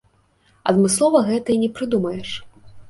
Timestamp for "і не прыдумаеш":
1.59-2.29